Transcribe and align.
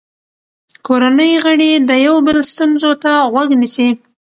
کورنۍ 0.87 1.31
غړي 1.43 1.71
د 1.89 1.91
یو 2.05 2.15
بل 2.25 2.37
ستونزو 2.51 2.91
ته 3.03 3.11
غوږ 3.31 3.49
نیسي 3.61 3.89